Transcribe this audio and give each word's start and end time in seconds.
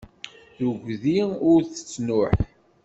Tuggdi 0.57 1.19
ur 1.51 1.61
tettnuḥ. 1.65 2.31